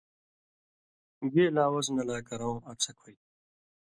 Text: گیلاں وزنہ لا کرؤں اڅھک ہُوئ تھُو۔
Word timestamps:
گیلاں 1.33 1.69
وزنہ 1.73 2.03
لا 2.07 2.17
کرؤں 2.27 2.57
اڅھک 2.69 2.97
ہُوئ 3.01 3.13
تھُو۔ 3.19 3.25